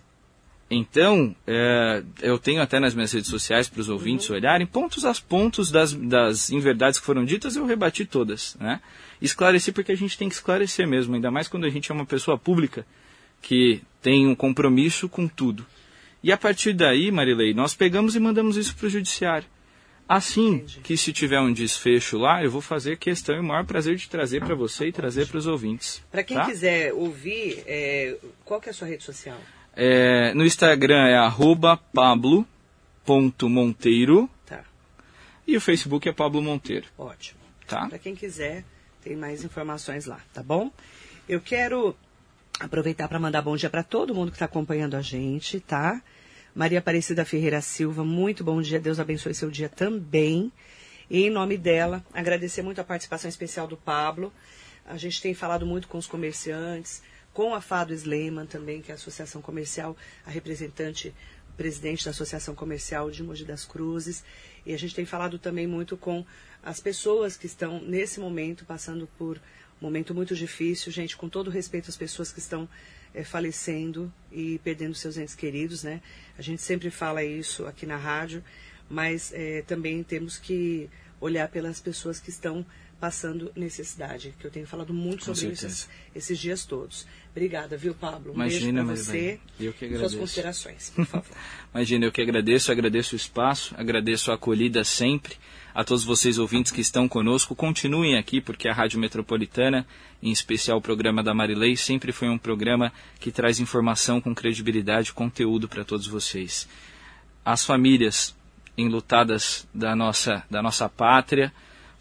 [0.69, 5.13] Então, é, eu tenho até nas minhas redes sociais para os ouvintes olharem, pontos a
[5.15, 8.57] pontos das, das inverdades que foram ditas, eu rebati todas.
[8.59, 8.81] Né?
[9.21, 12.07] Esclareci porque a gente tem que esclarecer mesmo, ainda mais quando a gente é uma
[12.07, 12.85] pessoa pública
[13.41, 15.67] que tem um compromisso com tudo.
[16.23, 19.47] E a partir daí, Marilei, nós pegamos e mandamos isso para o judiciário.
[20.09, 20.81] Assim Entendi.
[20.81, 24.09] que se tiver um desfecho lá, eu vou fazer questão e o maior prazer de
[24.09, 26.03] trazer para você e trazer para os ouvintes.
[26.11, 26.45] Para quem tá?
[26.45, 29.39] quiser ouvir, é, qual que é a sua rede social?
[29.75, 31.79] É, no Instagram é arroba
[33.07, 34.65] pablo.monteiro Tá,
[35.47, 37.41] e o Facebook é Pablo Monteiro, ótimo.
[37.67, 37.87] tá?
[37.87, 38.65] Para quem quiser,
[39.03, 40.71] tem mais informações lá, tá bom?
[41.29, 41.97] Eu quero
[42.61, 46.03] aproveitar para mandar bom dia para todo mundo que está acompanhando a gente, tá?
[46.55, 50.53] Maria Aparecida Ferreira Silva, muito bom dia, Deus abençoe seu dia também.
[51.11, 54.33] E em nome dela, agradecer muito a participação especial do Pablo.
[54.85, 58.95] A gente tem falado muito com os comerciantes, com a Fado Sleiman também, que é
[58.95, 61.15] a Associação Comercial, a representante,
[61.57, 64.23] presidente da Associação Comercial de Mogi das Cruzes.
[64.67, 66.25] E a gente tem falado também muito com
[66.63, 69.41] as pessoas que estão, nesse momento, passando por
[69.83, 70.93] momento muito difícil.
[70.93, 72.69] Gente, com todo respeito às pessoas que estão
[73.13, 76.01] eh, falecendo e perdendo seus entes queridos, né?
[76.39, 78.43] A gente sempre fala isso aqui na rádio,
[78.89, 80.89] mas eh, também temos que
[81.21, 82.65] olhar pelas pessoas que estão
[83.03, 87.05] passando necessidade, que eu tenho falado muito sobre isso esses dias todos.
[87.33, 88.31] Obrigada, viu, Pablo?
[88.31, 89.41] Um Imagina, beijo você.
[89.59, 90.19] Eu que Suas agradeço.
[90.19, 91.37] considerações, por favor.
[91.75, 95.35] Imagina, eu que agradeço, agradeço o espaço, agradeço a acolhida sempre.
[95.75, 99.85] A todos vocês ouvintes que estão conosco, continuem aqui, porque a Rádio Metropolitana,
[100.23, 105.13] em especial o programa da Marilei, sempre foi um programa que traz informação com credibilidade,
[105.13, 106.69] conteúdo para todos vocês.
[107.45, 108.33] às famílias
[108.79, 111.53] enlutadas da nossa, da nossa pátria,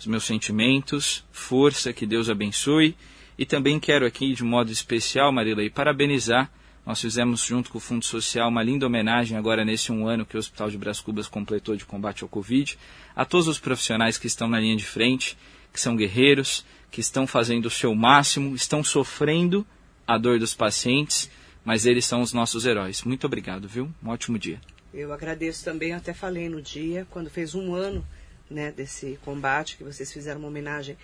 [0.02, 2.95] os meus sentimentos, força, que Deus abençoe.
[3.38, 6.52] E também quero aqui, de modo especial, Marilei, parabenizar.
[6.84, 10.36] Nós fizemos, junto com o Fundo Social, uma linda homenagem agora nesse um ano que
[10.36, 12.78] o Hospital de Bras Cubas completou de combate ao Covid,
[13.16, 15.38] a todos os profissionais que estão na linha de frente,
[15.72, 19.66] que são guerreiros, que estão fazendo o seu máximo, estão sofrendo
[20.08, 21.30] a dor dos pacientes,
[21.64, 23.04] mas eles são os nossos heróis.
[23.04, 23.91] Muito obrigado, viu?
[24.04, 24.60] Um ótimo dia.
[24.91, 28.04] Eu agradeço também, até falei no dia, quando fez um ano
[28.52, 30.97] né, desse combate, que vocês fizeram uma homenagem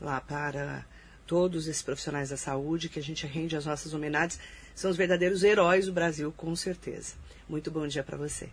[0.00, 0.84] lá para
[1.26, 4.40] todos esses profissionais da saúde, que a gente rende as nossas homenagens,
[4.74, 7.14] são os verdadeiros heróis do Brasil, com certeza.
[7.48, 8.48] Muito bom dia para você.